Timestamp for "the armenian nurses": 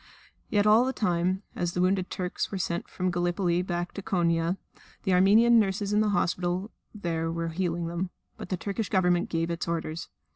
5.03-5.93